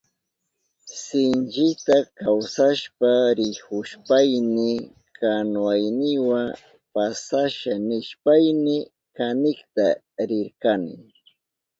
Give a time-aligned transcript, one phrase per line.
[1.03, 4.69] Sinchita kawishpa rihushpayni
[5.17, 6.41] kanuwayniwa
[6.93, 8.75] pasasha nishpayni
[9.17, 9.85] kanikta
[10.29, 10.95] rirkani.